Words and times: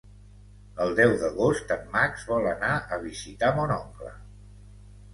El 0.85 0.95
deu 0.99 1.13
d'agost 1.25 1.75
en 1.77 1.85
Max 1.97 2.25
vol 2.33 2.51
anar 2.55 2.73
a 2.77 3.01
visitar 3.07 3.55
mon 3.63 3.79
oncle. 3.81 4.15